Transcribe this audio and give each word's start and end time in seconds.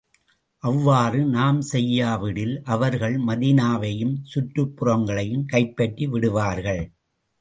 அவ்வாறு 0.63 1.25
நாம் 1.25 1.61
செய்யா 1.61 2.11
விடில், 2.15 2.55
அவர்கள் 2.65 3.17
மதீனாவையும், 3.19 4.15
சுற்றுப்புறங்களையும் 4.33 5.45
கைப்பற்றி 5.45 6.07
விடுவார்கள். 6.07 6.83